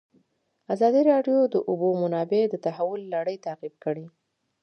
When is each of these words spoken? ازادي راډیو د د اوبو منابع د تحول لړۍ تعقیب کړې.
ازادي 0.73 1.01
راډیو 1.11 1.39
د 1.47 1.49
د 1.53 1.55
اوبو 1.69 1.89
منابع 2.01 2.41
د 2.49 2.55
تحول 2.65 3.01
لړۍ 3.15 3.37
تعقیب 3.45 3.73
کړې. 3.83 4.05